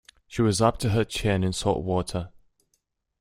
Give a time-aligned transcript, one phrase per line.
[0.25, 2.31] She was up to her chin in salt water.